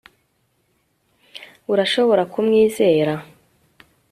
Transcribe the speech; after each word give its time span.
urashobora 1.73 2.23
kumwizera 2.33 3.13